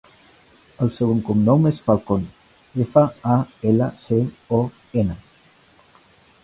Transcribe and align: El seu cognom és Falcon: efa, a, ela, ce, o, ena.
El 0.85 0.89
seu 0.95 1.11
cognom 1.27 1.67
és 1.71 1.77
Falcon: 1.89 2.25
efa, 2.87 3.05
a, 3.35 3.37
ela, 3.73 3.93
ce, 4.09 4.21
o, 4.63 4.65
ena. 5.05 5.21